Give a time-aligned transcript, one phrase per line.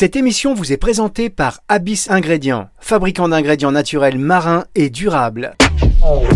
[0.00, 5.56] Cette émission vous est présentée par Abyss Ingrédients, fabricant d'ingrédients naturels marins et durables.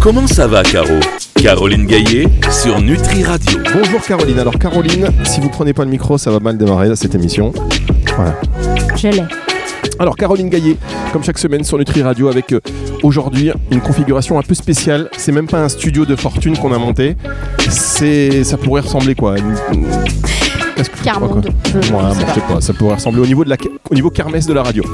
[0.01, 0.99] Comment ça va, Caro
[1.37, 3.61] Caroline Gaillet sur Nutri Radio.
[3.73, 4.41] Bonjour Caroline.
[4.41, 7.53] Alors Caroline, si vous prenez pas le micro, ça va mal démarrer cette émission.
[8.17, 8.35] Voilà.
[8.97, 9.23] Je l'ai.
[10.01, 10.77] Alors Caroline Gaillet,
[11.13, 12.61] comme chaque semaine sur Nutri Radio, avec euh,
[13.05, 15.09] aujourd'hui une configuration un peu spéciale.
[15.17, 17.17] C'est même pas un studio de fortune qu'on a monté.
[17.71, 19.55] C'est, ça pourrait ressembler quoi une-
[20.77, 21.49] Qu'est-ce que- Carmonde.
[21.67, 22.35] Je- Ouais, je bon, sais je pas.
[22.35, 23.57] sais pas, ça pourrait ressembler au niveau, de la,
[23.91, 24.85] au niveau kermesse de la radio.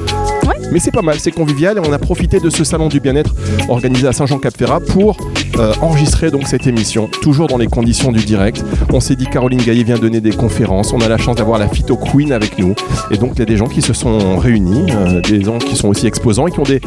[0.70, 3.34] Mais c'est pas mal, c'est convivial et on a profité de ce salon du bien-être
[3.68, 5.17] organisé à Saint-Jean-Cap-Ferrat pour
[5.58, 8.64] euh, enregistrer donc cette émission, toujours dans les conditions du direct.
[8.93, 11.68] On s'est dit Caroline Gaillet vient donner des conférences, on a la chance d'avoir la
[11.68, 12.75] Phyto Queen avec nous
[13.11, 15.76] et donc il y a des gens qui se sont réunis, euh, des gens qui
[15.76, 16.80] sont aussi exposants et qui ont des,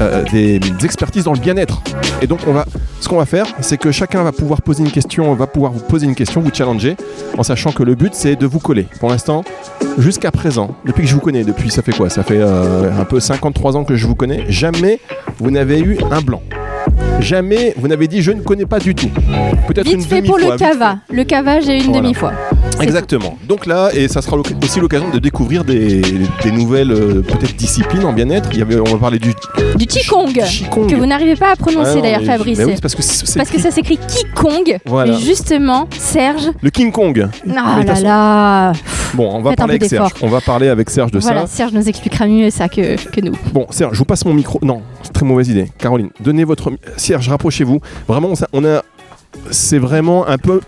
[0.00, 1.82] euh, des, expertises dans le bien-être.
[2.22, 2.66] Et donc on va,
[3.00, 5.80] ce qu'on va faire, c'est que chacun va pouvoir poser une question, va pouvoir vous
[5.80, 6.96] poser une question, vous challenger,
[7.36, 8.86] en sachant que le but c'est de vous coller.
[9.00, 9.44] Pour l'instant,
[9.98, 12.10] jusqu'à présent, depuis que je vous connais, depuis ça fait quoi?
[12.10, 15.00] Ça fait un peu 53 ans que je vous connais, jamais
[15.38, 16.42] vous n'avez eu un blanc.
[17.20, 19.08] Jamais vous n'avez dit je ne connais pas du tout.
[19.66, 20.98] Peut-être une Vite fait pour le cava.
[21.10, 22.02] Le cava, j'ai une Voilà.
[22.02, 22.32] demi-fois.
[22.80, 23.38] Exactement.
[23.48, 26.02] Donc là, et ça sera aussi l'occasion de découvrir des,
[26.42, 28.48] des nouvelles euh, peut-être disciplines en bien-être.
[28.52, 29.32] Il y avait, on va parler du
[29.76, 30.32] Du Qigong.
[30.32, 30.86] Qigong.
[30.90, 32.58] Que vous n'arrivez pas à prononcer Ah d'ailleurs, Fabrice.
[32.58, 33.02] mais oui, parce que
[33.38, 34.78] Parce ça s'écrit Qigong.
[34.84, 35.16] Voilà.
[35.18, 36.50] Justement, Serge.
[36.60, 37.28] le King Kong.
[37.56, 38.72] Ah toute là façon- là.
[39.14, 40.10] Bon, on va Faites parler avec Serge.
[40.22, 41.46] On va parler avec Serge de Voilà, ça.
[41.46, 43.32] Serge nous expliquera mieux ça que, que nous.
[43.52, 44.58] Bon, Serge, je vous passe mon micro.
[44.62, 44.82] Non,
[45.14, 45.70] très mauvaise idée.
[45.78, 46.70] Caroline, donnez votre.
[46.98, 47.80] Serge, rapprochez-vous.
[48.06, 48.82] Vraiment, on a.
[49.50, 50.60] C'est vraiment un peu.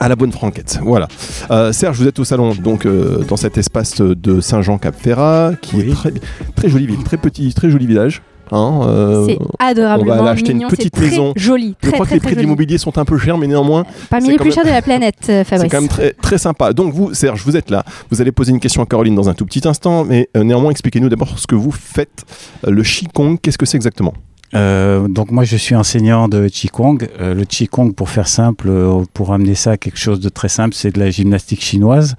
[0.00, 1.08] À la bonne franquette, voilà.
[1.50, 5.92] Euh, Serge, vous êtes au salon, donc euh, dans cet espace de Saint-Jean-Cap-Ferrat, qui est
[5.92, 6.12] très,
[6.54, 8.22] très jolie ville, très petit, très joli village.
[8.52, 11.32] Hein, euh, c'est adorablement on va aller acheter une mignon, petite c'est très maison.
[11.36, 13.84] Joli, je très crois que les prix de l'immobilier sont un peu chers, mais néanmoins,
[14.10, 15.70] Parmi c'est les quand plus même- chers de la planète, euh, c'est Fabrice.
[15.72, 16.72] quand même très, très sympa.
[16.72, 17.84] Donc vous, Serge, vous êtes là.
[18.10, 20.70] Vous allez poser une question à Caroline dans un tout petit instant, mais euh, néanmoins,
[20.70, 22.24] expliquez-nous d'abord ce que vous faites.
[22.66, 24.14] Euh, le Qigong, qu'est-ce que c'est exactement?
[24.54, 27.06] Euh, donc moi je suis enseignant de Qigong.
[27.20, 30.48] Euh, le Qigong, pour faire simple, euh, pour amener ça à quelque chose de très
[30.48, 32.14] simple, c'est de la gymnastique chinoise.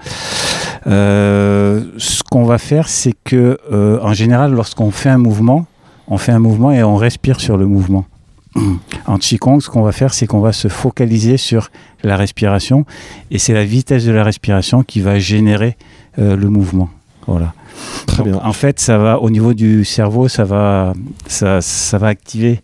[0.87, 5.65] Euh, ce qu'on va faire, c'est que euh, en général, lorsqu'on fait un mouvement,
[6.09, 8.05] on fait un mouvement et on respire sur le mouvement.
[9.05, 11.69] En Qigong, ce qu'on va faire, c'est qu'on va se focaliser sur
[12.03, 12.85] la respiration
[13.31, 15.77] et c'est la vitesse de la respiration qui va générer
[16.17, 16.89] euh, le mouvement.
[17.27, 17.53] Voilà.
[18.07, 18.41] Très Donc, bien.
[18.43, 20.93] En fait, ça va au niveau du cerveau, ça va,
[21.27, 22.61] ça, ça va activer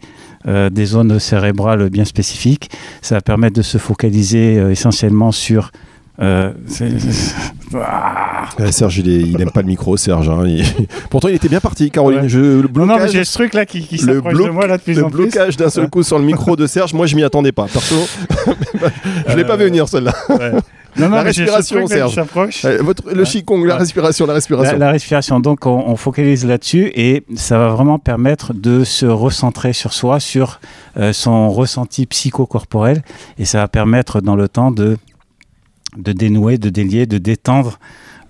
[0.47, 2.71] euh, des zones cérébrales bien spécifiques.
[3.01, 5.71] Ça va permettre de se focaliser euh, essentiellement sur.
[6.21, 6.91] Euh, c'est-
[7.77, 8.45] Ah.
[8.61, 10.29] Euh, Serge, il, est- il aime pas le micro, Serge.
[10.29, 10.63] hein, il-
[11.09, 12.21] Pourtant, il était bien parti, Caroline.
[12.21, 12.29] Ouais.
[12.29, 14.45] Je, le Non, non, mais blocage, j'ai ce truc là qui, qui le s'approche bloc-
[14.47, 15.23] de moi là de plus le en plus.
[15.23, 17.65] blocage d'un seul coup sur le micro de Serge, moi, je m'y attendais pas.
[17.65, 17.95] Perso,
[19.27, 20.13] je l'ai pas Euh, vu venir celle-là.
[20.29, 20.51] Ouais.
[20.97, 22.17] Non, non, La respiration, Serge.
[22.63, 23.23] Euh, votre- le.
[23.23, 24.77] Qigong, la respiration, la La, respiration.
[24.77, 29.73] la respiration, donc on, on focalise là-dessus et ça va vraiment permettre de se recentrer
[29.73, 30.61] sur soi, sur
[30.97, 33.03] euh, son ressenti psychocorporel
[33.37, 34.95] et ça va permettre dans le temps de,
[35.97, 37.79] de dénouer, de délier, de détendre,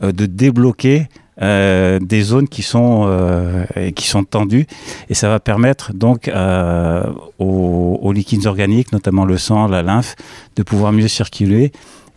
[0.04, 1.08] euh, de débloquer
[1.42, 3.66] euh, des zones qui sont, euh,
[3.96, 4.68] qui sont tendues
[5.10, 7.04] et ça va permettre donc euh,
[7.40, 10.16] aux, aux liquides organiques, notamment le sang, la lymphe,
[10.56, 11.72] de pouvoir mieux circuler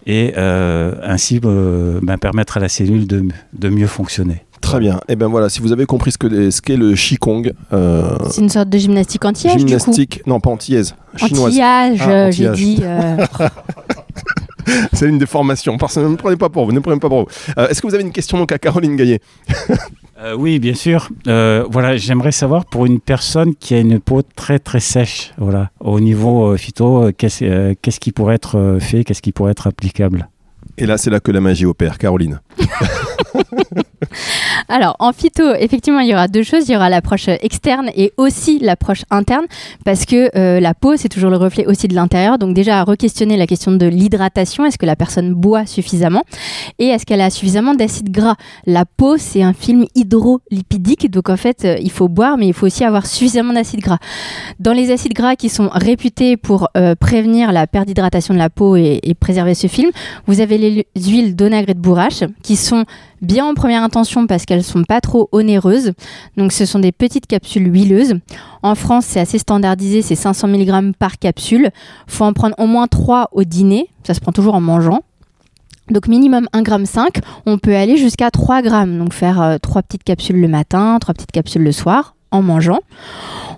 [0.07, 4.45] et euh, ainsi euh, ben, permettre à la cellule de, de mieux fonctionner.
[4.61, 5.01] Très bien.
[5.09, 8.41] Et ben voilà, si vous avez compris ce que ce qu'est le Qigong, euh, C'est
[8.41, 9.69] une sorte de gymnastique anti-âge, du coup.
[9.69, 11.53] gymnastique, non pas antillaise, chinoise.
[11.55, 12.57] Anti-âge, Ah, j'ai anti-âge.
[12.59, 12.79] dit.
[12.83, 13.17] euh,
[14.93, 15.77] C'est une des formations.
[15.79, 16.73] Personne ne me prenez pas pour vous.
[16.73, 17.27] Ne me prenez pas pour vous.
[17.59, 19.21] Euh, Est-ce que vous avez une question donc à Caroline Gaillet
[20.21, 21.11] Euh, oui, bien sûr.
[21.29, 25.71] Euh, voilà, j'aimerais savoir pour une personne qui a une peau très très sèche, voilà,
[25.79, 29.53] au niveau euh, phyto, qu'est-ce euh, qu'est-ce qui pourrait être euh, fait, qu'est-ce qui pourrait
[29.53, 30.29] être applicable?
[30.77, 32.41] Et là, c'est là que la magie opère, Caroline.
[34.69, 36.69] Alors, en phyto, effectivement, il y aura deux choses.
[36.69, 39.47] Il y aura l'approche externe et aussi l'approche interne,
[39.85, 42.39] parce que euh, la peau, c'est toujours le reflet aussi de l'intérieur.
[42.39, 44.65] Donc déjà, à re-questionner la question de l'hydratation.
[44.67, 46.23] Est-ce que la personne boit suffisamment?
[46.79, 48.37] Et est-ce qu'elle a suffisamment d'acides gras?
[48.67, 51.11] La peau, c'est un film hydrolipidique.
[51.11, 53.99] Donc en fait, euh, il faut boire, mais il faut aussi avoir suffisamment d'acides gras.
[54.61, 58.51] Dans les acides gras qui sont réputés pour euh, prévenir la perte d'hydratation de la
[58.51, 59.91] peau et, et préserver ce film,
[60.27, 62.85] vous avez les huiles d'onagre et de bourrache qui sont
[63.23, 65.93] bien en première intention parce qu'elles sont pas trop onéreuses.
[66.37, 68.15] Donc ce sont des petites capsules huileuses.
[68.63, 71.71] En France, c'est assez standardisé, c'est 500 mg par capsule.
[72.07, 75.01] faut en prendre au moins 3 au dîner, ça se prend toujours en mangeant.
[75.91, 78.71] Donc minimum 1,5 g, on peut aller jusqu'à 3 g.
[78.99, 82.81] Donc faire 3 petites capsules le matin, 3 petites capsules le soir en mangeant.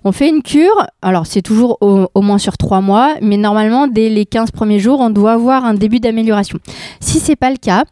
[0.04, 3.86] On fait une cure, alors c'est toujours au, au moins sur 3 mois, mais normalement
[3.86, 6.58] dès les 15 premiers jours, on doit avoir un début d'amélioration.
[7.00, 7.84] Si c'est pas le cas,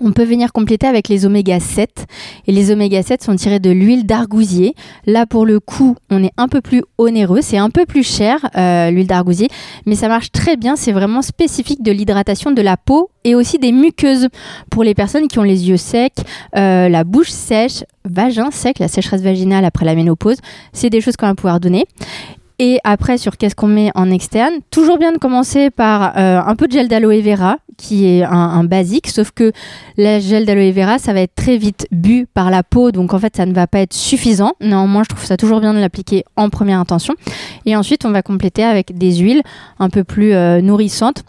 [0.00, 2.06] On peut venir compléter avec les oméga 7
[2.46, 4.74] et les oméga 7 sont tirés de l'huile d'argousier.
[5.06, 8.48] Là pour le coup, on est un peu plus onéreux, c'est un peu plus cher
[8.56, 9.48] euh, l'huile d'argousier,
[9.86, 13.58] mais ça marche très bien, c'est vraiment spécifique de l'hydratation de la peau et aussi
[13.58, 14.28] des muqueuses.
[14.70, 16.12] Pour les personnes qui ont les yeux secs,
[16.56, 20.36] euh, la bouche sèche, vagin sec, la sécheresse vaginale après la ménopause,
[20.72, 21.86] c'est des choses qu'on va pouvoir donner.
[22.60, 26.56] Et après, sur qu'est-ce qu'on met en externe Toujours bien de commencer par euh, un
[26.56, 29.52] peu de gel d'aloe vera, qui est un, un basique, sauf que
[29.96, 33.18] le gel d'aloe vera, ça va être très vite bu par la peau, donc en
[33.20, 34.54] fait, ça ne va pas être suffisant.
[34.60, 37.14] Néanmoins, je trouve ça toujours bien de l'appliquer en première intention.
[37.64, 39.42] Et ensuite, on va compléter avec des huiles
[39.78, 41.22] un peu plus euh, nourrissantes.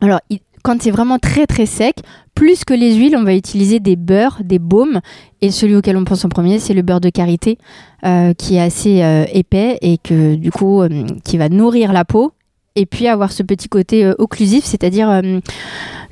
[0.00, 0.20] Alors,
[0.66, 1.94] quand c'est vraiment très très sec,
[2.34, 5.00] plus que les huiles, on va utiliser des beurres, des baumes.
[5.40, 7.56] Et celui auquel on pense en premier, c'est le beurre de karité,
[8.04, 10.00] euh, qui est assez euh, épais et
[10.36, 12.32] du coup, euh, qui va nourrir la peau.
[12.74, 15.22] Et puis avoir ce petit côté occlusif, c'est-à-dire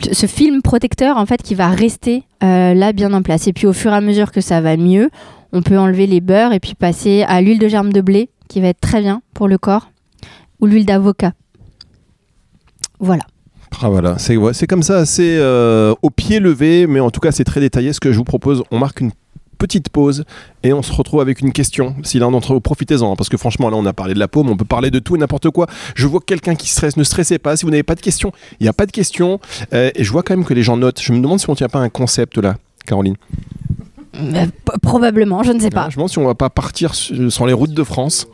[0.01, 3.49] ce film protecteur en fait qui va rester là bien en place.
[3.49, 5.11] Et puis au fur et à mesure que ça va mieux,
[5.53, 8.63] on peut enlever les beurres et puis passer à l'huile de germe de blé, qui
[8.63, 9.91] va être très bien pour le corps,
[10.61, 11.33] ou l'huile d'avocat.
[12.99, 13.25] Voilà.
[13.83, 17.21] Ah voilà, c'est ouais, c'est comme ça, assez euh, au pied levé, mais en tout
[17.21, 17.93] cas c'est très détaillé.
[17.93, 19.11] Ce que je vous propose, on marque une
[19.59, 20.25] petite pause
[20.63, 21.95] et on se retrouve avec une question.
[22.03, 24.29] Si l'un d'entre vous, profitez-en, hein, parce que franchement là on a parlé de la
[24.29, 25.67] peau, mais on peut parler de tout et n'importe quoi.
[25.95, 27.57] Je vois quelqu'un qui stresse, ne stressez pas.
[27.57, 29.41] Si vous n'avez pas de questions, il n'y a pas de questions.
[29.73, 31.01] Euh, et je vois quand même que les gens notent.
[31.01, 32.57] Je me demande si on tient pas un concept là,
[32.87, 33.17] Caroline.
[34.17, 35.85] Euh, p- probablement, je ne sais pas.
[35.89, 38.27] Je me demande si on va pas partir sur sur les routes de France.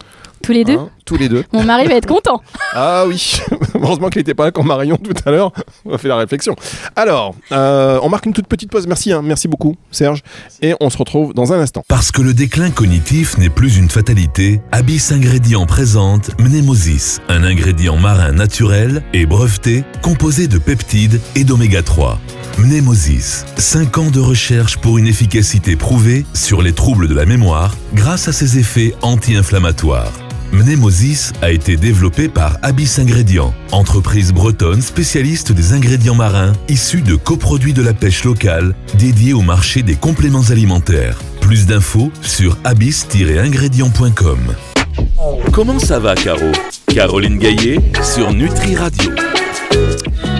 [0.43, 1.45] Tous les deux hein, tous les deux.
[1.53, 2.41] Mon mari va être content.
[2.73, 3.41] Ah oui,
[3.75, 5.51] heureusement qu'il n'était pas là quand Marion tout à l'heure
[5.85, 6.55] on a fait la réflexion.
[6.95, 8.87] Alors, euh, on marque une toute petite pause.
[8.87, 10.23] Merci, hein, merci beaucoup Serge.
[10.63, 11.83] Et on se retrouve dans un instant.
[11.89, 17.97] Parce que le déclin cognitif n'est plus une fatalité, Abyss Ingrédients présente Mnemosis, un ingrédient
[17.97, 22.21] marin naturel et breveté composé de peptides et d'oméga 3.
[22.59, 27.75] Mnemosis, 5 ans de recherche pour une efficacité prouvée sur les troubles de la mémoire
[27.95, 30.13] grâce à ses effets anti-inflammatoires.
[30.52, 37.14] Mnemosis a été développé par Abyss Ingrédients, entreprise bretonne spécialiste des ingrédients marins issus de
[37.14, 41.19] coproduits de la pêche locale dédiés au marché des compléments alimentaires.
[41.41, 44.38] Plus d'infos sur abyss-ingrédients.com.
[45.52, 46.50] Comment ça va, Caro?
[46.87, 49.12] Caroline Gaillet sur Nutri Radio.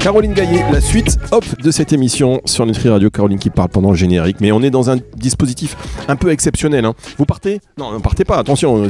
[0.00, 3.10] Caroline Gaillet, la suite hop de cette émission sur Nutri Radio.
[3.10, 4.38] Caroline qui parle pendant le générique.
[4.40, 5.76] Mais on est dans un dispositif
[6.08, 6.86] un peu exceptionnel.
[6.86, 6.94] hein.
[7.18, 7.60] Vous partez?
[7.76, 8.38] Non, ne partez pas.
[8.38, 8.88] Attention.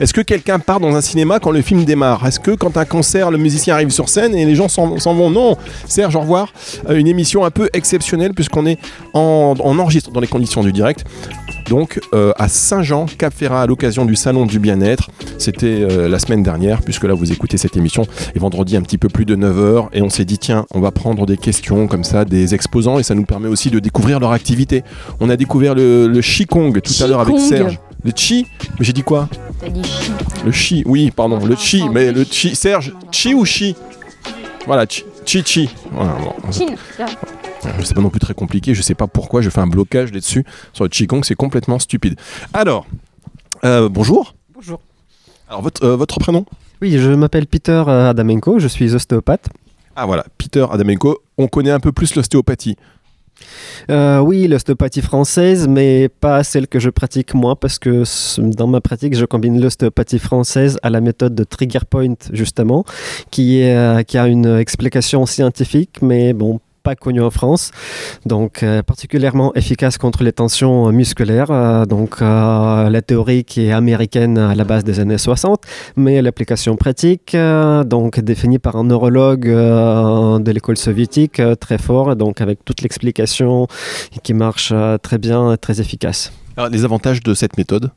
[0.00, 2.26] Est-ce que quelqu'un part dans un cinéma quand le film démarre?
[2.26, 5.30] Est-ce que quand un concert, le musicien arrive sur scène et les gens s'en vont?
[5.30, 5.56] Non.
[5.86, 6.52] Serge, au revoir.
[6.88, 8.78] Euh, une émission un peu exceptionnelle puisqu'on est
[9.12, 11.04] en, enregistre dans les conditions du direct.
[11.68, 15.10] Donc euh, à Saint-Jean, Cap Ferrat, à l'occasion du Salon du Bien-être.
[15.38, 18.98] C'était euh, la semaine dernière, puisque là vous écoutez cette émission, et vendredi un petit
[18.98, 22.04] peu plus de 9h, et on s'est dit tiens, on va prendre des questions comme
[22.04, 24.82] ça des exposants, et ça nous permet aussi de découvrir leur activité.
[25.20, 27.38] On a découvert le, le Qigong tout à l'heure avec.
[27.38, 27.78] Serge.
[28.04, 28.46] Le Chi
[28.78, 29.28] Mais j'ai dit quoi?
[30.44, 32.54] Le Chi, oui, pardon, le Chi, mais le Chi.
[32.54, 33.74] Serge, Chi ou Chi
[34.66, 35.68] Voilà, Chi, Chi, Chi.
[35.92, 36.32] Voilà, bon,
[37.60, 40.44] c'est pas non plus très compliqué, je sais pas pourquoi je fais un blocage là-dessus.
[40.72, 42.18] Sur le Qigong, c'est complètement stupide.
[42.52, 42.86] Alors,
[43.64, 44.34] euh, bonjour.
[44.54, 44.80] Bonjour.
[45.48, 46.44] Alors, votre, euh, votre prénom?
[46.80, 49.48] Oui, je m'appelle Peter euh, Adamenko, je suis ostéopathe.
[49.96, 51.18] Ah voilà, Peter Adamenko.
[51.38, 52.76] On connaît un peu plus l'ostéopathie.
[53.90, 58.02] Euh, oui, l'ostéopathie française, mais pas celle que je pratique moi, parce que
[58.38, 62.84] dans ma pratique, je combine l'ostéopathie française à la méthode de Trigger Point, justement,
[63.30, 67.64] qui, est, euh, qui a une explication scientifique, mais bon, pas connue en France,
[68.24, 71.50] donc euh, particulièrement efficace contre les tensions musculaires.
[71.50, 75.60] euh, donc euh, la théorie qui est américaine à la base des années 60,
[75.96, 81.76] mais l'application pratique, euh, donc définie par un neurologue euh, de l'école soviétique euh, très
[81.76, 83.66] fort, donc avec toute l'explication
[84.22, 86.32] qui marche euh, très bien, très efficace.
[86.56, 87.90] Alors, les avantages de cette méthode?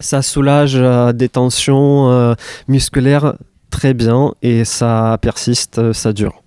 [0.00, 2.34] Ça soulage euh, des tensions euh,
[2.74, 3.34] musculaires
[3.70, 6.42] très bien et ça persiste, euh, ça dure.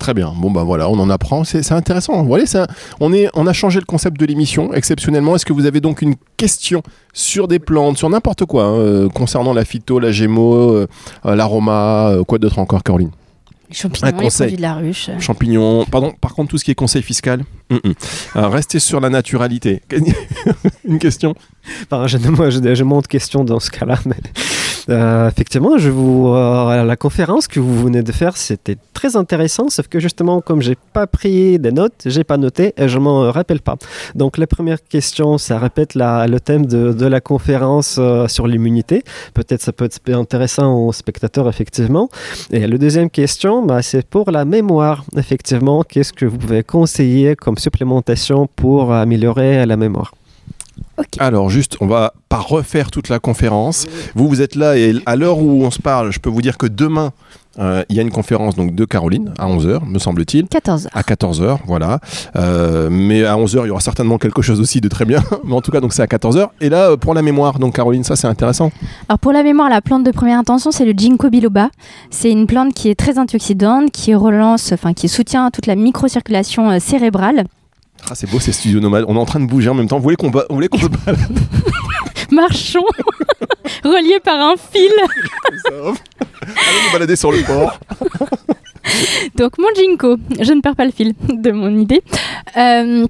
[0.00, 0.32] Très bien.
[0.34, 1.44] Bon bah voilà, on en apprend.
[1.44, 2.24] C'est c'est intéressant.
[2.24, 2.66] Voilà, ça,
[3.00, 5.36] on est, on a changé le concept de l'émission exceptionnellement.
[5.36, 9.08] Est-ce que vous avez donc une question sur des plantes, sur n'importe quoi, hein, euh,
[9.10, 10.88] concernant la phyto, la gémo, euh,
[11.26, 13.10] euh, l'aroma, euh, quoi d'autre encore, Caroline?
[13.68, 14.46] Les champignons, Un les conseil.
[14.46, 15.10] produits de la ruche.
[15.20, 15.84] Champignons.
[15.84, 16.12] Pardon.
[16.18, 17.78] Par contre, tout ce qui est conseil fiscal, hum.
[18.36, 19.82] Euh, restez sur la naturalité.
[20.88, 21.34] une question?
[21.84, 24.16] Enfin, je, moi, je, je monte question dans ce cas-là, mais
[24.88, 29.68] Euh, effectivement, je vous, euh, la conférence que vous venez de faire, c'était très intéressant,
[29.68, 33.30] sauf que justement, comme j'ai pas pris des notes, j'ai pas noté et je m'en
[33.30, 33.76] rappelle pas.
[34.14, 38.46] Donc, la première question, ça répète la, le thème de, de la conférence euh, sur
[38.46, 39.02] l'immunité.
[39.34, 42.08] Peut-être ça peut être intéressant aux spectateurs, effectivement.
[42.50, 45.04] Et la deuxième question, bah, c'est pour la mémoire.
[45.16, 50.12] Effectivement, qu'est-ce que vous pouvez conseiller comme supplémentation pour améliorer la mémoire?
[51.18, 53.86] Alors juste, on va pas refaire toute la conférence.
[54.14, 56.58] Vous, vous êtes là et à l'heure où on se parle, je peux vous dire
[56.58, 57.12] que demain,
[57.58, 60.44] euh, il y a une conférence donc de Caroline à 11h, me semble-t-il.
[60.44, 60.86] 14h.
[60.92, 61.98] À 14h, voilà.
[62.36, 65.22] Euh, mais à 11h, il y aura certainement quelque chose aussi de très bien.
[65.44, 66.48] mais en tout cas, donc c'est à 14h.
[66.60, 68.70] Et là, pour la mémoire, donc Caroline, ça c'est intéressant.
[69.08, 71.70] Alors pour la mémoire, la plante de première intention, c'est le ginkgo biloba.
[72.10, 76.70] C'est une plante qui est très antioxydante, qui relance, enfin qui soutient toute la microcirculation
[76.70, 77.44] euh, cérébrale.
[78.12, 79.04] Ah, c'est beau ces studios nomades.
[79.06, 79.98] On est en train de bouger en même temps.
[79.98, 81.20] Vous voulez qu'on voulez qu'on se balade
[82.32, 82.84] Marchons,
[83.84, 84.90] reliés par un fil.
[85.70, 85.92] Allez
[86.42, 87.78] nous balader sur le port.
[89.36, 92.02] Donc mon ginkgo, je ne perds pas le fil de mon idée.
[92.56, 93.06] Euh,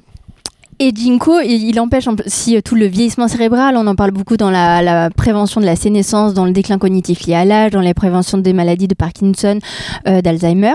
[0.80, 4.50] et ginkgo, il, empêche si euh, tout le vieillissement cérébral, on en parle beaucoup dans
[4.50, 7.92] la, la prévention de la sénescence, dans le déclin cognitif lié à l'âge, dans les
[7.92, 9.58] préventions des maladies de Parkinson,
[10.08, 10.72] euh, d'Alzheimer.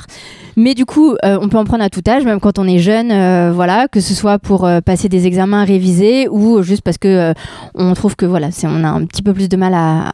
[0.58, 2.78] Mais du coup, euh, on peut en prendre à tout âge, même quand on est
[2.78, 3.08] jeune,
[3.52, 7.34] voilà, que ce soit pour passer des examens révisés ou juste parce que
[7.74, 10.12] on trouve que voilà, on a un petit peu plus de mal à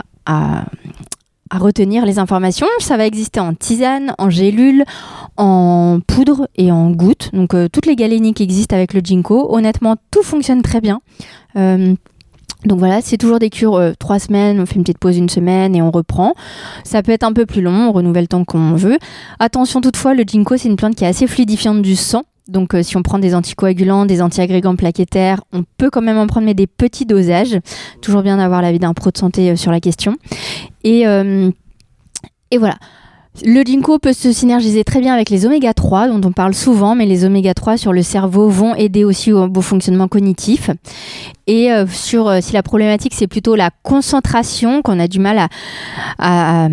[1.51, 2.67] à retenir les informations.
[2.79, 4.85] Ça va exister en tisane, en gélule,
[5.37, 7.29] en poudre et en gouttes.
[7.33, 11.01] Donc euh, toutes les galénies qui existent avec le ginkgo, honnêtement, tout fonctionne très bien.
[11.57, 11.93] Euh,
[12.65, 15.29] donc voilà, c'est toujours des cures euh, trois semaines, on fait une petite pause une
[15.29, 16.33] semaine et on reprend.
[16.83, 18.97] Ça peut être un peu plus long, on renouvelle tant qu'on veut.
[19.39, 22.23] Attention toutefois, le ginkgo c'est une plante qui est assez fluidifiante du sang.
[22.51, 26.27] Donc euh, si on prend des anticoagulants, des antiagrégants plaquettaires, on peut quand même en
[26.27, 27.57] prendre mais des petits dosages.
[28.01, 30.17] Toujours bien d'avoir l'avis d'un pro de santé euh, sur la question.
[30.83, 31.49] Et, euh,
[32.51, 32.75] et voilà.
[33.45, 36.95] Le ginkgo peut se synergiser très bien avec les oméga 3 dont on parle souvent,
[36.95, 40.69] mais les oméga 3 sur le cerveau vont aider aussi au beau fonctionnement cognitif.
[41.47, 42.17] Et si
[42.53, 45.47] la problématique c'est plutôt la concentration, qu'on a du mal
[46.19, 46.67] à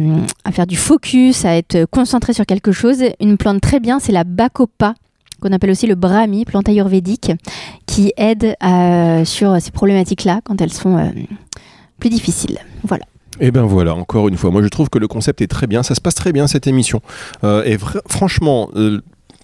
[0.50, 4.24] faire du focus, à être concentré sur quelque chose, une plante très bien c'est la
[4.24, 4.94] bacopa
[5.40, 7.32] qu'on appelle aussi le brahmi, plante ayurvédique,
[7.86, 11.10] qui aide euh, sur ces problématiques-là quand elles sont euh,
[11.98, 12.58] plus difficiles.
[12.84, 13.04] Voilà.
[13.40, 15.82] Et ben voilà, encore une fois, moi je trouve que le concept est très bien,
[15.82, 17.00] ça se passe très bien cette émission.
[17.44, 17.78] Euh, et
[18.08, 18.68] franchement,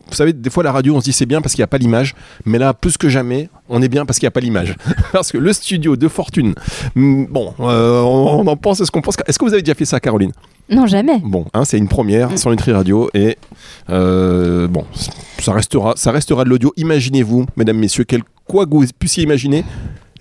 [0.08, 1.68] vous savez, des fois la radio on se dit c'est bien parce qu'il n'y a
[1.68, 4.40] pas l'image, mais là plus que jamais, on est bien parce qu'il n'y a pas
[4.40, 4.76] l'image.
[5.12, 6.54] parce que le studio de fortune,
[6.94, 9.16] hmm, bon, euh, on, on en pense ce qu'on pense.
[9.26, 10.32] Est-ce que vous avez déjà fait ça, Caroline?
[10.70, 11.20] Non, jamais.
[11.22, 13.36] Bon, hein, c'est une première sur Nutri Radio et
[13.90, 14.84] euh, bon,
[15.38, 16.72] ça restera, ça restera de l'audio.
[16.76, 19.62] Imaginez-vous, mesdames, messieurs, quel, quoi que vous puissiez imaginer,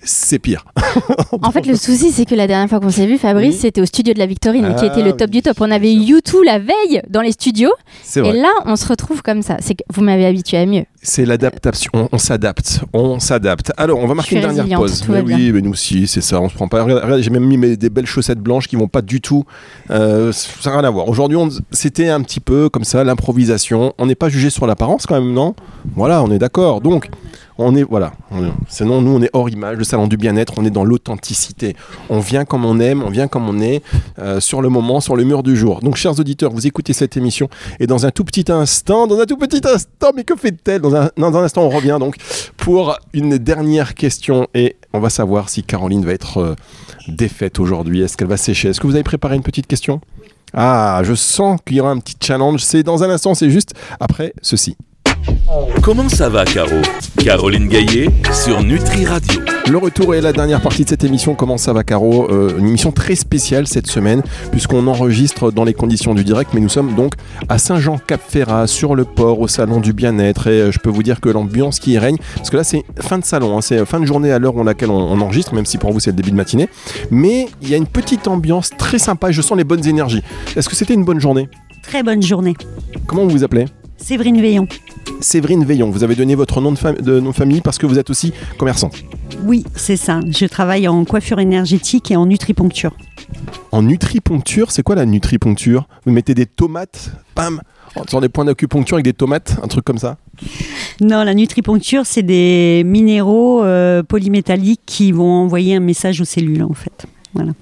[0.04, 0.64] c'est pire.
[1.42, 3.60] En fait, le souci, c'est que la dernière fois qu'on s'est vu, Fabrice, Oui.
[3.60, 5.56] c'était au studio de la Victorine, qui Ah était le top oui, du top.
[5.60, 7.72] On avait bien eu U2 la veille dans les studios,
[8.16, 9.56] et là, on se retrouve comme ça.
[9.60, 10.84] C'est que vous m'avez habitué à mieux.
[11.06, 11.90] C'est l'adaptation.
[11.92, 12.80] On, on s'adapte.
[12.94, 13.72] On s'adapte.
[13.76, 15.02] Alors, on va marquer une dernière pause.
[15.12, 16.40] Mais oui, mais nous aussi, c'est ça.
[16.40, 16.82] On se prend pas.
[16.82, 19.44] Regarde, regarde, j'ai même mis mes- des belles chaussettes blanches qui vont pas du tout.
[19.90, 21.06] euh, ça n'a rien à voir.
[21.08, 21.36] Aujourd'hui,
[21.72, 23.92] c'était un petit peu comme ça, l'improvisation.
[23.98, 25.54] On n'est pas jugé sur l'apparence quand même, non?
[25.94, 26.80] Voilà, on est d'accord.
[26.80, 27.10] Donc,
[27.58, 28.14] on est voilà.
[28.32, 29.76] On est- sinon, nous, on est hors image.
[29.76, 31.76] Le salon du bien-être, on est dans l'authenticité.
[32.08, 33.82] On vient comme on aime, on vient comme on est,
[34.18, 35.80] euh, sur le moment, sur le mur du jour.
[35.80, 39.26] Donc, chers auditeurs, vous écoutez cette émission et dans un tout petit instant, dans un
[39.26, 40.80] tout petit instant, mais que fait-elle?
[40.94, 42.16] Dans un, dans un instant, on revient donc
[42.56, 46.54] pour une dernière question et on va savoir si Caroline va être euh,
[47.08, 48.02] défaite aujourd'hui.
[48.02, 48.68] Est-ce qu'elle va sécher?
[48.68, 50.00] Est-ce que vous avez préparé une petite question?
[50.52, 52.60] Ah, je sens qu'il y aura un petit challenge.
[52.60, 54.76] C'est dans un instant, c'est juste après ceci.
[55.82, 56.76] Comment ça va, Caro
[57.18, 59.40] Caroline Gaillet sur Nutri Radio.
[59.70, 61.34] Le retour et la dernière partie de cette émission.
[61.34, 65.72] Comment ça va, Caro Euh, Une émission très spéciale cette semaine, puisqu'on enregistre dans les
[65.74, 67.14] conditions du direct, mais nous sommes donc
[67.48, 70.48] à Saint-Jean-Cap-Ferrat, sur le port, au salon du bien-être.
[70.48, 72.82] Et euh, je peux vous dire que l'ambiance qui y règne, parce que là, c'est
[73.00, 75.54] fin de salon, hein, c'est fin de journée à l'heure à laquelle on, on enregistre,
[75.54, 76.68] même si pour vous, c'est le début de matinée.
[77.10, 80.22] Mais il y a une petite ambiance très sympa et je sens les bonnes énergies.
[80.56, 81.48] Est-ce que c'était une bonne journée?
[81.82, 82.54] Très bonne journée.
[83.06, 83.66] Comment vous vous appelez?
[83.96, 84.66] Séverine Veillon.
[85.24, 85.90] Séverine Veillon.
[85.90, 88.10] Vous avez donné votre nom de, fam- de nom de famille parce que vous êtes
[88.10, 88.94] aussi commerçante.
[89.42, 90.20] Oui, c'est ça.
[90.28, 92.94] Je travaille en coiffure énergétique et en nutriponcture.
[93.72, 95.88] En nutriponcture, c'est quoi la nutriponcture?
[96.04, 97.60] Vous mettez des tomates, pam,
[98.08, 100.18] sur des points d'acupuncture avec des tomates, un truc comme ça?
[101.00, 106.62] Non, la nutriponcture, c'est des minéraux euh, polymétalliques qui vont envoyer un message aux cellules,
[106.62, 107.06] en fait.
[107.34, 107.52] Voilà.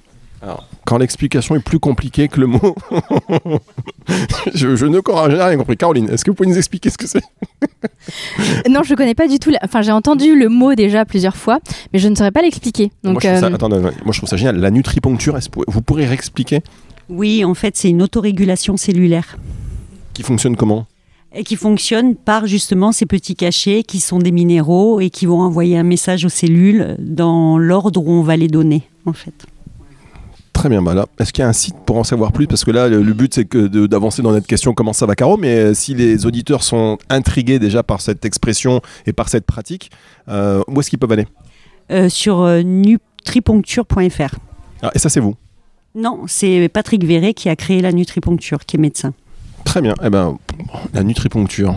[0.41, 2.75] Alors, quand l'explication est plus compliquée que le mot,
[4.53, 5.77] je, je ne comprends j'ai rien compris.
[5.77, 7.23] Caroline, est-ce que vous pouvez nous expliquer ce que c'est?
[8.69, 9.49] Non, je connais pas du tout.
[9.49, 11.59] la- Enfin, j'ai entendu le mot déjà plusieurs fois,
[11.93, 12.91] mais je ne saurais pas l'expliquer.
[13.03, 13.95] moi Donc, je, trouve ça, euh, attendez, attendez.
[14.03, 14.57] moi, je trouve ça génial.
[14.57, 15.37] La nutriponcture,
[15.67, 16.59] vous pourrez réexpliquer?
[17.09, 19.37] Oui, en fait, c'est une autorégulation cellulaire
[20.13, 20.85] qui fonctionne comment?
[21.35, 25.41] Et qui fonctionne par justement ces petits cachets qui sont des minéraux et qui vont
[25.41, 29.33] envoyer un message aux cellules dans l'ordre où on va les donner, en fait.
[30.63, 32.47] Très bien, bah là, est-ce qu'il y a un site pour en savoir plus?
[32.47, 35.13] Parce que là, le, le but, c'est que d'avancer dans notre question comment ça va,
[35.13, 35.35] Caro?
[35.35, 39.91] Mais euh, si les auditeurs sont intrigués déjà par cette expression et par cette pratique,
[40.29, 41.27] euh, où est-ce qu'ils peuvent aller?
[41.91, 44.35] Euh, sur euh, nutriponcture.fr.
[44.81, 45.35] Ah, Et ça, c'est vous?
[45.95, 49.13] Non, c'est Patrick Véret qui a créé la nutriponcture, qui est médecin.
[49.65, 49.95] Très bien.
[50.01, 50.37] Eh ben,
[50.93, 51.75] la nutriponcture.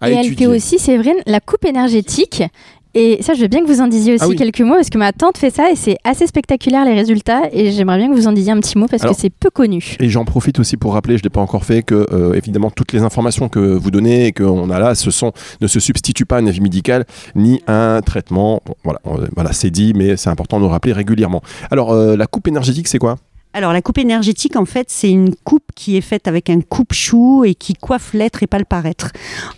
[0.00, 0.46] À et elle étudier.
[0.46, 2.44] fait aussi, Séverine, la coupe énergétique.
[2.94, 4.36] Et ça, je veux bien que vous en disiez aussi Ah oui.
[4.36, 7.42] quelques mots, parce que ma tante fait ça et c'est assez spectaculaire les résultats.
[7.52, 9.50] Et j'aimerais bien que vous en disiez un petit mot, parce Alors- que c'est peu
[9.50, 9.96] connu.
[10.00, 12.70] Et j'en profite aussi pour rappeler, je ne l'ai pas encore fait, que euh, évidemment
[12.70, 16.26] toutes les informations que vous donnez et qu'on a là, ce sont, ne se substituent
[16.26, 17.04] pas à un avis médical
[17.36, 18.60] ni à un traitement.
[18.66, 18.98] Bon, voilà,
[19.36, 21.42] voilà c'est dit, mais c'est important de le rappeler régulièrement.
[21.70, 23.16] Alors, euh, la coupe énergétique, c'est quoi?
[23.52, 27.44] Alors, la coupe énergétique, en fait, c'est une coupe qui est faite avec un coupe-chou
[27.44, 29.10] et qui coiffe l'être et pas le paraître.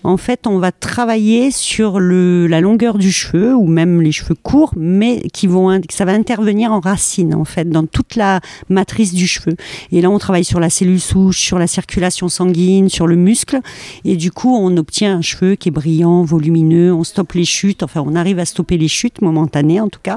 [0.02, 4.34] En fait, on va travailler sur le, la longueur du cheveu ou même les cheveux
[4.34, 9.12] courts, mais qui vont, ça va intervenir en racine, en fait, dans toute la matrice
[9.12, 9.56] du cheveu.
[9.90, 13.60] Et là, on travaille sur la cellule souche, sur la circulation sanguine, sur le muscle.
[14.06, 16.94] Et du coup, on obtient un cheveu qui est brillant, volumineux.
[16.94, 17.82] On stoppe les chutes.
[17.82, 20.16] Enfin, on arrive à stopper les chutes momentanées, en tout cas.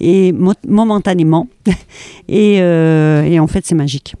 [0.00, 1.46] Et mo- momentanément.
[2.30, 4.14] Et, euh, et en fait, c'est magique.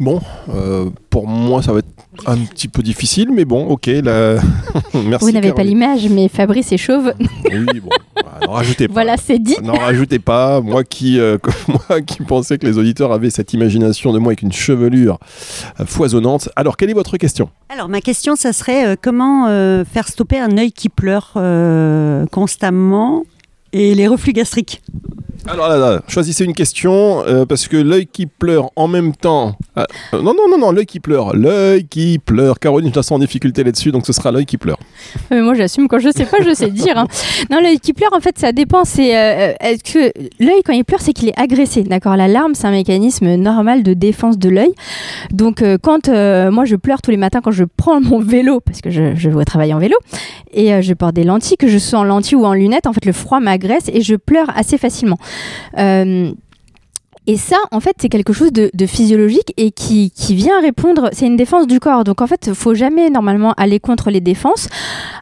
[0.00, 1.86] Bon, euh, pour moi, ça va être
[2.26, 3.86] un petit peu difficile, mais bon, ok.
[3.86, 4.38] Là...
[4.94, 5.24] Merci.
[5.24, 7.12] vous n'avez pas l'image, mais Fabrice est chauve.
[7.20, 8.92] Oui, bon, bah, n'en rajoutez pas.
[8.92, 9.54] voilà, c'est dit.
[9.62, 10.60] N'en rajoutez pas.
[10.60, 14.42] Moi qui, euh, moi qui pensais que les auditeurs avaient cette imagination de moi avec
[14.42, 15.18] une chevelure
[15.78, 16.48] euh, foisonnante.
[16.56, 17.48] Alors, quelle est votre question?
[17.68, 22.26] Alors, ma question, ça serait euh, comment euh, faire stopper un œil qui pleure euh,
[22.26, 23.24] constamment
[23.72, 24.82] et les reflux gastriques?
[25.46, 29.56] Alors là, là, choisissez une question euh, parce que l'œil qui pleure en même temps.
[29.76, 31.36] Ah, euh, non, non, non, non, l'œil qui pleure.
[31.36, 32.58] L'œil qui pleure.
[32.58, 34.78] Caroline, je la sens en difficulté là-dessus, donc ce sera l'œil qui pleure.
[35.30, 36.96] Mais moi, j'assume quand je sais pas, je sais dire.
[36.96, 37.06] hein.
[37.50, 38.84] Non, l'œil qui pleure, en fait, ça dépend.
[38.84, 42.16] C'est euh, est-ce que l'œil quand il pleure, c'est qu'il est agressé, d'accord?
[42.16, 44.72] La larme, c'est un mécanisme normal de défense de l'œil.
[45.30, 48.60] Donc, euh, quand euh, moi je pleure tous les matins quand je prends mon vélo,
[48.60, 49.96] parce que je, je vais travailler en vélo,
[50.54, 52.92] et euh, je porte des lentilles, que je sois en lentilles ou en lunettes, en
[52.94, 55.18] fait, le froid m'agresse et je pleure assez facilement.
[55.78, 56.32] Euh,
[57.26, 61.08] et ça, en fait, c'est quelque chose de, physiologique et qui, vient répondre.
[61.12, 62.04] C'est une défense du corps.
[62.04, 64.68] Donc, en fait, faut jamais normalement aller contre les défenses.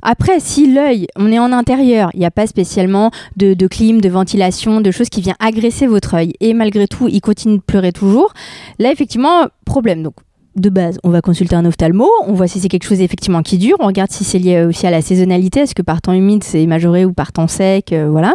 [0.03, 4.01] Après, si l'œil, on est en intérieur, il n'y a pas spécialement de, de clim,
[4.01, 7.63] de ventilation, de choses qui viennent agresser votre œil, et malgré tout, il continue de
[7.63, 8.33] pleurer toujours,
[8.81, 10.03] là, effectivement, problème.
[10.03, 10.15] Donc,
[10.57, 13.59] de base, on va consulter un ophtalmo, on voit si c'est quelque chose effectivement qui
[13.59, 16.45] dure, on regarde si c'est lié aussi à la saisonnalité, est-ce que par temps humide
[16.45, 18.35] c'est majoré ou par temps sec, euh, voilà.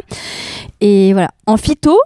[0.82, 1.30] Et voilà.
[1.46, 2.00] En phyto,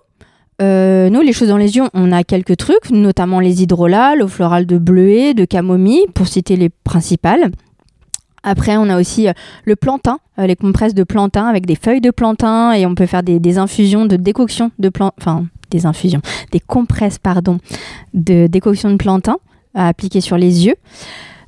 [0.61, 4.27] euh, nous, les choses dans les yeux, on a quelques trucs, notamment les hydrolats, l'eau
[4.27, 7.51] florale de bleuet, de camomille, pour citer les principales.
[8.43, 9.33] Après, on a aussi euh,
[9.65, 13.23] le plantain, les compresses de plantain avec des feuilles de plantain et on peut faire
[13.23, 16.21] des, des infusions de décoction de plantain, enfin des infusions,
[16.51, 17.59] des compresses, pardon,
[18.13, 19.37] de décoction de plantain
[19.73, 20.75] à appliquer sur les yeux.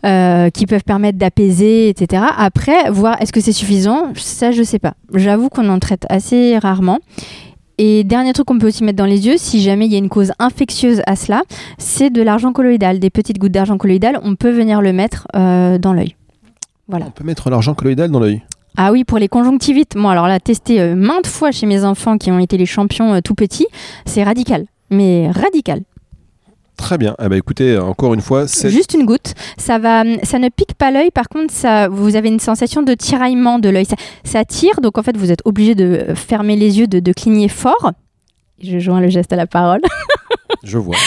[0.05, 2.23] euh, qui peuvent permettre d'apaiser, etc.
[2.37, 4.95] Après, voir est-ce que c'est suffisant, ça je sais pas.
[5.13, 6.99] J'avoue qu'on en traite assez rarement.
[7.77, 9.97] Et dernier truc qu'on peut aussi mettre dans les yeux, si jamais il y a
[9.97, 11.43] une cause infectieuse à cela,
[11.77, 14.19] c'est de l'argent colloïdal, des petites gouttes d'argent colloïdal.
[14.23, 16.15] On peut venir le mettre euh, dans l'œil.
[16.87, 17.05] Voilà.
[17.07, 18.41] On peut mettre l'argent colloïdal dans l'œil?
[18.77, 19.95] Ah oui, pour les conjonctivites.
[19.95, 23.13] Moi, alors là, testé euh, maintes fois chez mes enfants qui ont été les champions
[23.13, 23.67] euh, tout petits,
[24.05, 24.65] c'est radical.
[24.89, 25.81] Mais radical.
[26.83, 27.15] Très bien.
[27.23, 29.35] Eh ben, écoutez, encore une fois, c'est Juste une goutte.
[29.57, 31.11] Ça va, ça ne pique pas l'œil.
[31.11, 33.85] Par contre, ça, vous avez une sensation de tiraillement de l'œil.
[33.85, 36.99] Ça, ça tire, donc en fait, vous êtes obligé de euh, fermer les yeux, de,
[36.99, 37.91] de cligner fort.
[38.61, 39.79] Je joins le geste à la parole.
[40.65, 40.97] Je vois.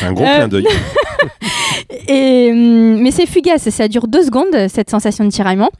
[0.00, 0.66] C'est un gros Euh, clin d'œil.
[2.08, 5.70] Et, hum, mais c'est fugace, ça dure deux secondes, cette sensation de tiraillement.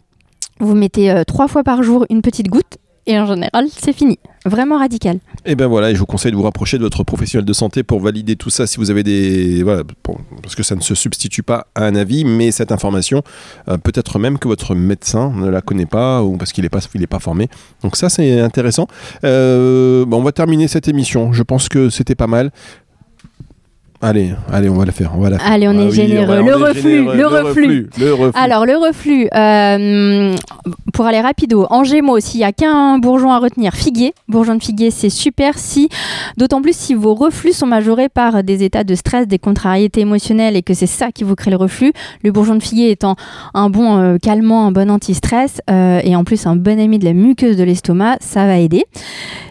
[0.61, 4.19] Vous mettez euh, trois fois par jour une petite goutte et en général, c'est fini.
[4.45, 5.19] Vraiment radical.
[5.45, 7.83] Et ben voilà, et je vous conseille de vous rapprocher de votre professionnel de santé
[7.83, 9.83] pour valider tout ça si vous avez des voilà,
[10.41, 13.23] parce que ça ne se substitue pas à un avis, mais cette information
[13.69, 16.79] euh, peut-être même que votre médecin ne la connaît pas ou parce qu'il n'est pas
[16.79, 17.49] est pas formé.
[17.83, 18.87] Donc ça c'est intéressant.
[19.25, 21.33] Euh, bon, on va terminer cette émission.
[21.33, 22.53] Je pense que c'était pas mal.
[24.03, 25.13] Allez, allez, on va la faire.
[25.17, 25.51] On va la faire.
[25.51, 26.39] Allez, on Ah est oui, généreux.
[26.41, 27.17] on le, reflux, généreux.
[27.17, 28.41] le, reflux, le reflux.
[28.41, 30.35] Alors, le reflux, euh,
[30.93, 34.13] pour aller rapido, en gémeaux, s'il n'y a qu'un bourgeon à retenir, figuier.
[34.29, 35.59] Bourgeon de figuier, c'est super.
[35.59, 35.89] Si,
[36.37, 40.57] d'autant plus si vos reflux sont majorés par des états de stress, des contrariétés émotionnelles
[40.57, 41.93] et que c'est ça qui vous crée le reflux.
[42.23, 43.17] Le bourgeon de figuier étant
[43.55, 47.05] un bon euh, calmant, un bon anti-stress euh, et en plus un bon ami de
[47.05, 48.85] la muqueuse de l'estomac, ça va aider.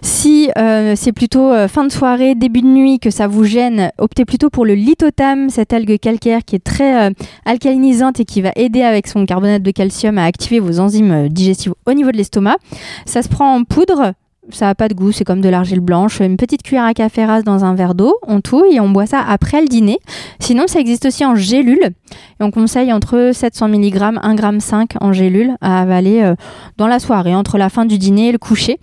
[0.01, 3.91] Si euh, c'est plutôt euh, fin de soirée, début de nuit que ça vous gêne,
[3.97, 7.13] optez plutôt pour le lithotame, cette algue calcaire qui est très euh,
[7.45, 11.29] alcalinisante et qui va aider avec son carbonate de calcium à activer vos enzymes euh,
[11.29, 12.57] digestives au niveau de l'estomac.
[13.05, 14.13] Ça se prend en poudre.
[14.51, 16.19] Ça n'a pas de goût, c'est comme de l'argile blanche.
[16.19, 19.07] Une petite cuillère à café rase dans un verre d'eau, on touille et on boit
[19.07, 19.97] ça après le dîner.
[20.39, 21.83] Sinon, ça existe aussi en gélule.
[21.83, 26.35] Et on conseille entre 700 mg, 1,5 g en gélule à avaler euh,
[26.77, 28.79] dans la soirée, entre la fin du dîner et le coucher.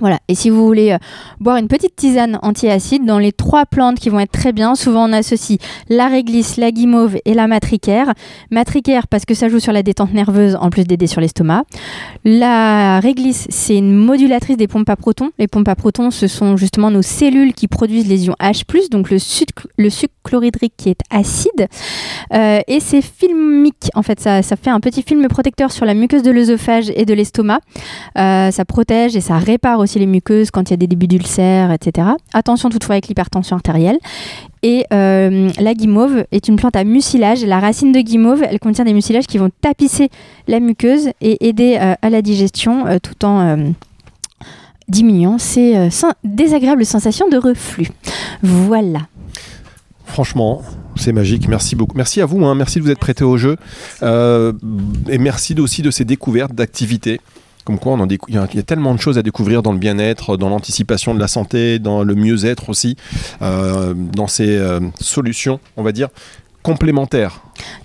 [0.00, 0.98] Voilà, et si vous voulez euh,
[1.38, 5.08] boire une petite tisane antiacide, dans les trois plantes qui vont être très bien, souvent
[5.08, 8.12] on associe la réglisse, la guimauve et la matricaire.
[8.50, 11.62] Matricaire parce que ça joue sur la détente nerveuse en plus d'aider sur l'estomac.
[12.24, 15.30] La réglisse, c'est une modulatrice des pompes à protons.
[15.38, 19.10] Les pompes à protons, ce sont justement nos cellules qui produisent les ions H+, donc
[19.10, 21.68] le sucre, le sucre chlorhydrique qui est acide.
[22.32, 26.22] Euh, et c'est filmique, en fait, ça, fait un petit film protecteur sur la muqueuse
[26.22, 27.60] de l'œsophage et de l'estomac.
[28.18, 31.06] Euh, ça protège et ça répare aussi les muqueuses quand il y a des débuts
[31.06, 32.08] d'ulcères, etc.
[32.32, 33.98] Attention toutefois avec l'hypertension artérielle.
[34.62, 37.44] Et euh, la guimauve est une plante à mucilage.
[37.44, 40.08] La racine de guimauve, elle contient des mucilages qui vont tapisser
[40.48, 43.74] la muqueuse et aider à la digestion tout en
[44.88, 45.90] diminuant ces
[46.24, 47.88] désagréables sensations de reflux.
[48.42, 49.00] Voilà.
[50.14, 50.62] Franchement,
[50.94, 51.48] c'est magique.
[51.48, 51.96] Merci beaucoup.
[51.96, 52.46] Merci à vous.
[52.46, 52.54] hein.
[52.54, 53.56] Merci de vous être prêté au jeu.
[54.04, 54.52] Euh,
[55.08, 57.20] et merci aussi de ces découvertes d'activités.
[57.64, 57.98] Comme quoi,
[58.28, 61.26] il y a tellement de choses à découvrir dans le bien-être, dans l'anticipation de la
[61.26, 62.94] santé, dans le mieux-être aussi,
[63.42, 66.10] euh, dans ces euh, solutions, on va dire,
[66.64, 67.42] complémentaires.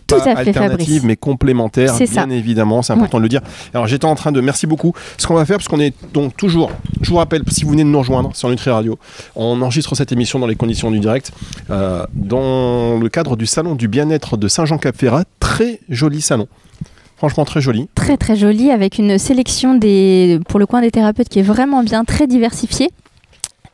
[0.08, 1.04] Tout Pas à fait, alternatives, Fabrice.
[1.04, 2.34] mais complémentaires, C'est bien ça.
[2.34, 3.42] évidemment, c'est important de le dire.
[3.76, 4.94] Alors j'étais en train de, merci beaucoup.
[5.18, 7.84] Ce qu'on va faire, parce qu'on est donc toujours, je vous rappelle, si vous venez
[7.84, 8.98] de nous rejoindre sur Nutri Radio,
[9.36, 11.32] on enregistre cette émission dans les conditions du direct,
[11.70, 16.48] euh, dans le cadre du salon du bien-être de Saint-Jean-Cap-Ferrat, très joli salon.
[17.18, 17.90] Franchement très joli.
[17.96, 21.84] Très très joli avec une sélection des, pour le coin des thérapeutes qui est vraiment
[21.84, 22.90] bien, très diversifiée.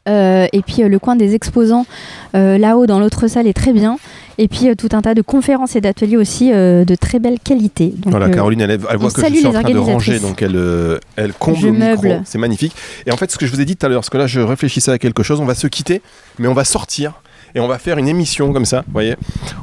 [0.08, 1.88] Euh, et puis euh, le coin des exposants
[2.36, 3.98] euh, là-haut dans l'autre salle est très bien.
[4.38, 7.40] Et puis euh, tout un tas de conférences et d'ateliers aussi euh, de très belle
[7.40, 7.94] qualité.
[7.98, 10.42] Donc, voilà, euh, Caroline, elle, elle voit que je suis en train de ranger, donc
[10.42, 10.60] elle,
[11.16, 12.22] elle comble Je micro.
[12.26, 12.76] C'est magnifique.
[13.06, 14.28] Et en fait, ce que je vous ai dit tout à l'heure, parce que là,
[14.28, 16.02] je réfléchissais à quelque chose, on va se quitter,
[16.40, 17.14] mais on va sortir
[17.56, 19.16] et on va faire une émission comme ça, vous voyez.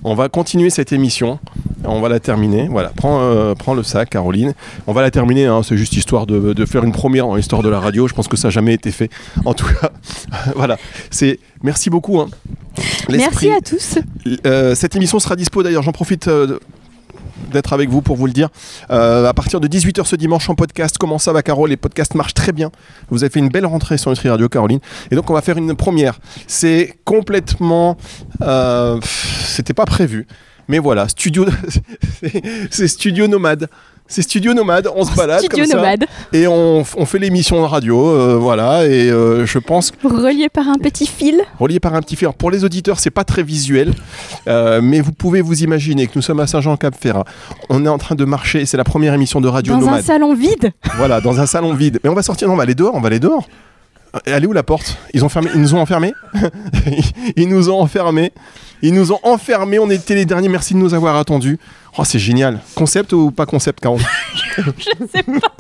[0.02, 1.38] On va continuer cette émission,
[1.85, 2.66] on va la terminer.
[2.68, 4.55] Voilà, prends, euh, prends le sac, Caroline.
[4.87, 7.62] On va la terminer, hein, c'est juste histoire de, de faire une première dans l'histoire
[7.62, 8.09] de la radio.
[8.09, 9.11] Je pense que ça n'a jamais été fait.
[9.44, 9.90] En tout cas,
[10.57, 10.78] voilà.
[11.11, 12.18] C'est Merci beaucoup.
[12.18, 12.28] hein.
[13.09, 13.98] Merci à tous.
[14.46, 16.59] euh, cette émission sera dispo d'ailleurs, j'en profite euh,
[17.50, 18.48] d'être avec vous pour vous le dire.
[18.90, 22.14] Euh, à partir de 18h ce dimanche en podcast, comment ça va Caro Les podcasts
[22.14, 22.70] marchent très bien.
[23.11, 24.81] Vous avez fait une belle rentrée sur Nutri Radio Caroline.
[25.11, 26.18] Et donc on va faire une première.
[26.46, 27.96] C'est complètement...
[28.42, 30.26] euh, C'était pas prévu.
[30.68, 31.44] Mais voilà, studio,
[32.70, 33.68] c'est studio nomade.
[34.08, 37.62] C'est studio nomade, on se balade Studio comme ça nomade, et on, on fait l'émission
[37.62, 38.84] de radio, euh, voilà.
[38.86, 41.40] Et euh, je pense relié par un petit fil.
[41.58, 42.26] relié par un petit fil.
[42.26, 43.94] Alors, pour les auditeurs, c'est pas très visuel,
[44.48, 47.24] euh, mais vous pouvez vous imaginer que nous sommes à Saint-Jean-Cap-Ferrat.
[47.70, 50.02] On est en train de marcher, c'est la première émission de radio Dans un nomade.
[50.04, 50.72] salon vide.
[50.98, 51.98] Voilà, dans un salon vide.
[52.04, 53.46] Mais on va sortir, non, on va aller dehors, on va aller dehors.
[54.26, 54.98] Et Elle est où la porte?
[55.14, 56.12] Ils ont fermé, ils nous ont enfermés?
[57.36, 58.30] Ils nous ont enfermés.
[58.82, 59.78] Ils nous ont enfermés.
[59.78, 60.48] On était les derniers.
[60.48, 61.58] Merci de nous avoir attendus.
[61.98, 62.60] Oh, c'est génial.
[62.74, 63.98] Concept ou pas concept, Caron
[64.58, 64.62] Je
[65.12, 65.52] sais pas.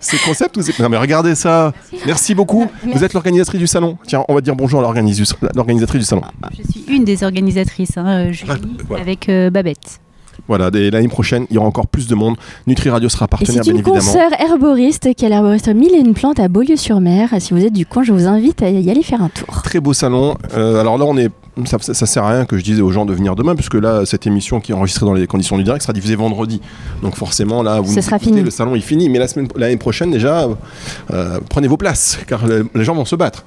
[0.00, 0.78] C'est concept ou c'est.
[0.78, 1.72] Non, mais regardez ça.
[2.06, 2.66] Merci beaucoup.
[2.94, 3.98] Vous êtes l'organisatrice du salon.
[4.06, 6.22] Tiens, on va dire bonjour à l'organis- l'organisatrice du salon.
[6.56, 8.52] Je suis une des organisatrices, hein, euh, Julie,
[8.88, 9.02] voilà.
[9.02, 10.00] avec euh, Babette.
[10.48, 12.36] Voilà, l'année prochaine, il y aura encore plus de monde.
[12.68, 13.98] Nutri Radio sera partenaire, c'est bien une évidemment.
[14.04, 17.30] consoeur herboriste qui est l'herboriste Mille et une plantes à Beaulieu-sur-Mer.
[17.40, 19.62] Si vous êtes du coin, je vous invite à y aller faire un tour.
[19.64, 20.36] Très beau salon.
[20.54, 21.30] Euh, alors là, on est.
[21.64, 23.74] Ça, ça, ça sert à rien que je dise aux gens de venir demain, puisque
[23.74, 26.60] là, cette émission qui est enregistrée dans les conditions du direct sera diffusée vendredi.
[27.02, 28.42] Donc forcément, là, vous Ce nous sera écoutez, fini.
[28.42, 29.08] le salon est fini.
[29.08, 30.48] Mais la semaine, l'année prochaine, déjà,
[31.12, 33.44] euh, prenez vos places, car le- les gens vont se battre.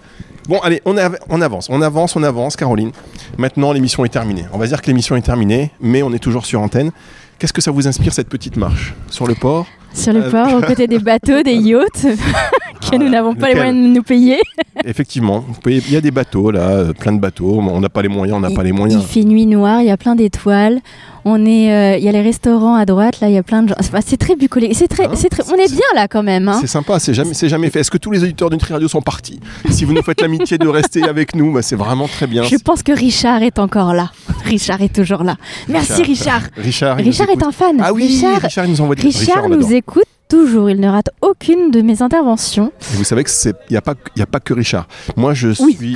[0.47, 2.91] Bon, allez, on, av- on avance, on avance, on avance, Caroline.
[3.37, 4.45] Maintenant, l'émission est terminée.
[4.53, 6.91] On va dire que l'émission est terminée, mais on est toujours sur antenne.
[7.37, 8.95] Qu'est-ce que ça vous inspire cette petite marche?
[9.11, 9.67] Sur le port?
[9.93, 12.07] Sur le Euh, port, aux côtés des bateaux, des yachts,
[12.89, 14.37] que nous n'avons pas les moyens de nous payer.
[14.85, 17.59] Effectivement, il y a des bateaux là, euh, plein de bateaux.
[17.59, 19.03] On n'a pas les moyens, on n'a pas les Il moyens.
[19.05, 20.79] fait nuit noire, il y a plein d'étoiles.
[21.25, 23.61] On est, euh, il y a les restaurants à droite, là, il y a plein
[23.63, 23.75] de gens.
[23.79, 24.71] Enfin, c'est très bucolique.
[24.73, 25.43] C'est très, Hein c'est très.
[25.51, 26.47] On est bien là quand même.
[26.47, 26.57] hein.
[26.61, 27.81] C'est sympa, c'est jamais, c'est jamais fait.
[27.81, 29.39] Est-ce que tous les auditeurs d'une radio sont partis
[29.69, 32.43] Si vous nous faites l'amitié de rester avec nous, bah, c'est vraiment très bien.
[32.43, 34.11] Je pense que Richard est encore là.
[34.45, 35.35] Richard est toujours là.
[35.67, 36.41] Merci Richard.
[36.55, 37.77] Richard, il Richard est un fan.
[37.83, 40.69] Ah oui, Richard, Richard, il nous envoie des Richard on nous écoute toujours.
[40.69, 42.71] Il ne rate aucune de mes interventions.
[42.93, 44.87] Et vous savez que c'est, il y a pas, y a pas que Richard.
[45.17, 45.75] Moi, je Oui.
[45.75, 45.95] suis,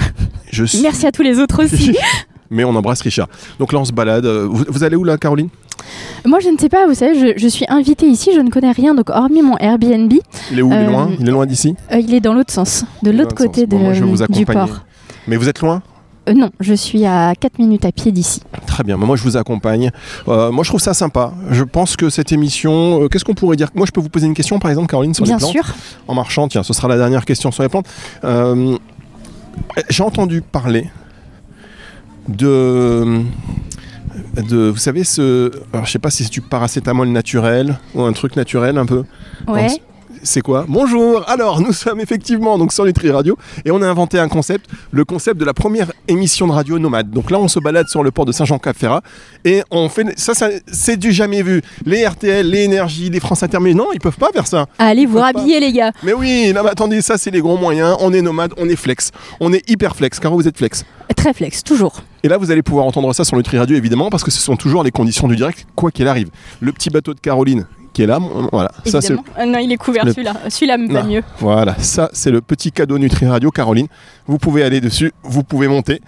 [0.51, 0.81] je suis.
[0.81, 1.95] Merci à tous les autres aussi.
[2.49, 3.29] Mais on embrasse Richard.
[3.57, 4.25] Donc là, on se balade.
[4.25, 5.49] Euh, Vous, vous allez où là, Caroline?
[6.25, 6.85] Moi, je ne sais pas.
[6.87, 8.31] Vous savez, je, je suis invitée ici.
[8.35, 8.93] Je ne connais rien.
[8.93, 10.13] Donc, hormis mon Airbnb,
[10.51, 10.67] Il est où?
[10.71, 11.09] Il est Euh, loin?
[11.19, 11.75] Il est loin d'ici?
[11.91, 14.25] euh, il est dans l'autre sens, de l'autre côté de, Bon, moi, je vais vous
[14.27, 14.81] du port.
[15.27, 15.81] Mais vous êtes loin?
[16.29, 18.41] Euh, non, je suis à 4 minutes à pied d'ici.
[18.65, 19.91] Très bien, moi je vous accompagne.
[20.27, 21.33] Euh, moi je trouve ça sympa.
[21.51, 23.69] Je pense que cette émission, euh, qu'est-ce qu'on pourrait dire?
[23.75, 25.65] Moi je peux vous poser une question par exemple, Caroline, sur Bien les plantes sûr.
[26.07, 27.87] En marchant, tiens, ce sera la dernière question sur les plantes.
[28.23, 28.77] Euh,
[29.89, 30.89] J'ai entendu parler
[32.27, 33.21] de.
[34.35, 35.51] De, vous savez, ce.
[35.73, 39.03] Alors, je sais pas si c'est du paracétamol naturel ou un truc naturel un peu.
[39.47, 39.67] Ouais.
[40.25, 44.19] C'est quoi Bonjour Alors, nous sommes effectivement donc sur Nutri Radio et on a inventé
[44.19, 47.11] un concept, le concept de la première émission de radio nomade.
[47.11, 49.01] Donc là, on se balade sur le port de Saint-Jean-Cap-Ferrat
[49.43, 51.61] et on fait ça, ça c'est du jamais vu.
[51.85, 54.65] Les RTL, les Énergies, les France Inter, mais non, ils peuvent pas faire ça.
[54.79, 55.91] Allez vous rhabiller, les gars.
[56.03, 57.97] Mais oui, là, mais attendez, ça c'est les gros moyens.
[57.99, 60.21] On est nomade, on est flex, on est hyper flex.
[60.21, 60.85] Car vous êtes flex.
[61.17, 62.01] Très flex, toujours.
[62.23, 64.55] Et là, vous allez pouvoir entendre ça sur Nutri Radio évidemment parce que ce sont
[64.55, 66.29] toujours les conditions du direct, quoi qu'il arrive.
[66.61, 68.19] Le petit bateau de Caroline qui est là,
[68.51, 68.71] voilà.
[68.85, 69.13] Ça c'est.
[69.13, 70.33] Euh, non, il est couvert, le- celui-là.
[70.49, 71.21] Celui-là me va mieux.
[71.39, 73.87] Voilà, ça c'est le petit cadeau Nutri Radio Caroline.
[74.27, 76.01] Vous pouvez aller dessus, vous pouvez monter.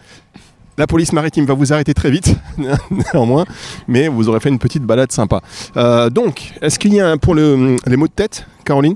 [0.77, 2.35] La police maritime va vous arrêter très vite,
[3.13, 3.45] néanmoins,
[3.87, 5.39] mais vous aurez fait une petite balade sympa.
[5.77, 8.95] Euh, donc, est-ce qu'il y a un, pour le- les mots de tête, Caroline?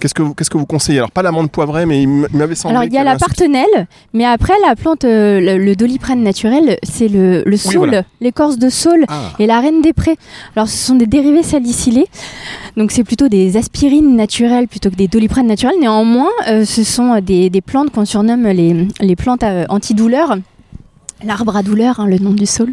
[0.00, 0.98] Qu'est-ce que vous, qu'est-ce que vous conseillez?
[0.98, 2.74] Alors, pas l'amande poivrée, mais il m'avait semblé.
[2.74, 6.78] Alors, il y a la partenelle, mais après, la plante, euh, le, le doliprane naturel,
[6.82, 8.02] c'est le, le saule, voilà.
[8.20, 10.16] l'écorce de saule Ah, et la reine des prés.
[10.56, 12.06] Alors, ce sont des dérivés salicylés,
[12.78, 15.76] donc c'est plutôt des aspirines naturelles plutôt que des doliprane naturels.
[15.80, 20.36] Néanmoins, euh, ce sont des, des plantes qu'on surnomme les, les plantes euh, antidouleurs.
[21.22, 22.72] L'arbre à douleur, hein, le nom du saule.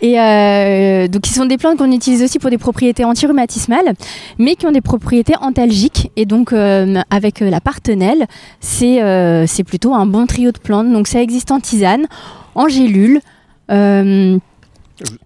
[0.00, 3.94] Et euh, donc, ce sont des plantes qu'on utilise aussi pour des propriétés antirhumatismales,
[4.38, 6.10] mais qui ont des propriétés antalgiques.
[6.16, 8.26] Et donc, euh, avec euh, la partenelle,
[8.60, 10.90] c'est plutôt un bon trio de plantes.
[10.92, 12.06] Donc, ça existe en tisane,
[12.54, 13.20] en gélule,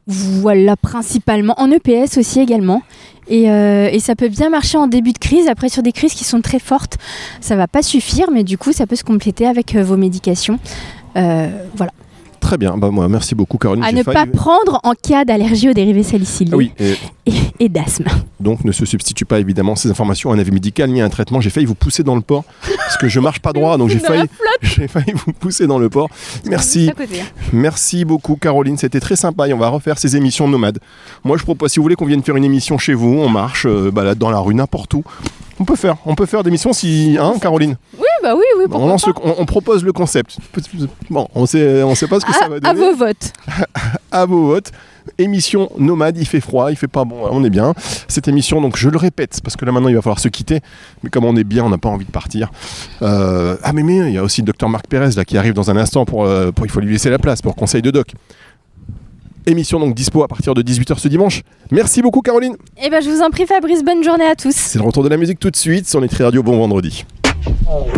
[0.06, 2.82] voilà, principalement, en EPS aussi également.
[3.28, 5.48] Et, et ça peut bien marcher en début de crise.
[5.48, 6.96] Après, sur des crises qui sont très fortes,
[7.40, 10.58] ça va pas suffire, mais du coup, ça peut se compléter avec vos médications.
[11.14, 11.92] Voilà.
[12.40, 13.84] Très bien, bah, moi, merci beaucoup, Caroline.
[13.84, 16.94] À ne failli- pas prendre en cas d'allergie aux dérivés salicylés Ah oui, et
[17.26, 18.06] et, et d'asthme.
[18.40, 21.08] donc ne se substitue pas évidemment ces informations à un avis médical ni à un
[21.10, 21.40] traitement.
[21.42, 22.44] J'ai failli vous pousser dans le port
[22.76, 24.24] parce que je marche pas droit, donc j'ai failli,
[24.62, 26.08] j'ai failli vous pousser dans le port.
[26.46, 26.90] Merci.
[26.90, 27.04] Hein.
[27.52, 30.78] Merci beaucoup Caroline, c'était très sympa et on va refaire ces émissions nomades.
[31.24, 33.66] Moi je propose, si vous voulez qu'on vienne faire une émission chez vous, on marche,
[33.66, 35.02] euh, balade dans la rue, n'importe où.
[35.60, 37.76] On peut faire, on peut faire des missions si, hein Caroline?
[37.98, 40.36] Oui, bah oui, oui, on, lance le- on- on propose le concept.
[41.10, 42.80] Bon, on sait, on sait pas ce que ça à, va à donner.
[42.80, 43.32] vos votes.
[44.10, 44.72] À vos votes.
[45.18, 47.74] Émission nomade, il fait froid, il fait pas bon, on est bien.
[48.08, 50.60] Cette émission, donc je le répète, parce que là maintenant il va falloir se quitter,
[51.02, 52.50] mais comme on est bien, on n'a pas envie de partir.
[53.02, 55.52] Euh, ah mais mais il y a aussi le docteur Marc Pérez là qui arrive
[55.54, 57.90] dans un instant pour, euh, pour il faut lui laisser la place pour conseil de
[57.90, 58.12] doc.
[59.46, 61.42] Émission donc dispo à partir de 18h ce dimanche.
[61.70, 62.56] Merci beaucoup Caroline.
[62.82, 64.54] Eh ben, je vous en prie, Fabrice, bonne journée à tous.
[64.54, 66.42] C'est le retour de la musique tout de suite sur Nutri Radio.
[66.42, 67.04] Bon vendredi.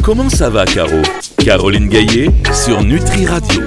[0.03, 1.03] Comment ça va, Caro?
[1.39, 3.63] Caroline Gaillet sur Nutri Radio.